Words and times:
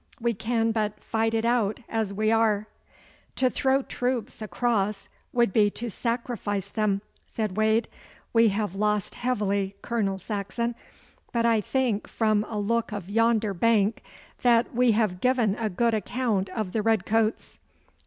We 0.19 0.33
can 0.33 0.71
but 0.71 0.99
fight 1.03 1.35
it 1.35 1.45
out 1.45 1.79
as 1.87 2.11
we 2.11 2.31
are.' 2.31 2.65
'To 3.35 3.51
throw 3.51 3.81
troops 3.83 4.41
across 4.41 5.07
would 5.31 5.53
be 5.53 5.69
to 5.69 5.91
sacrifice 5.91 6.69
them,' 6.69 7.03
said 7.27 7.55
Wade. 7.55 7.87
'We 8.33 8.47
have 8.49 8.73
lost 8.73 9.13
heavily, 9.13 9.75
Colonel 9.83 10.17
Saxon, 10.17 10.73
but 11.31 11.45
I 11.45 11.61
think 11.61 12.07
from 12.07 12.41
the 12.49 12.57
look 12.57 12.91
of 12.91 13.11
yonder 13.11 13.53
bank 13.53 14.01
that 14.41 14.65
ye 14.75 14.89
have 14.93 15.21
given 15.21 15.53
a 15.59 15.69
good 15.69 15.93
account 15.93 16.49
of 16.49 16.71
the 16.71 16.81
red 16.81 17.05
coats. 17.05 17.59